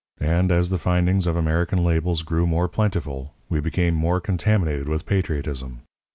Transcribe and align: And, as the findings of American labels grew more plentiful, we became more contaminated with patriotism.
And, 0.19 0.51
as 0.51 0.71
the 0.71 0.79
findings 0.79 1.27
of 1.27 1.35
American 1.35 1.83
labels 1.83 2.23
grew 2.23 2.47
more 2.47 2.67
plentiful, 2.67 3.35
we 3.49 3.59
became 3.59 3.93
more 3.93 4.19
contaminated 4.19 4.89
with 4.89 5.05
patriotism. 5.05 5.81